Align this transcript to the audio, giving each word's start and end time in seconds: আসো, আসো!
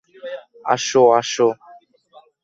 আসো, 0.65 1.01
আসো! 1.11 1.47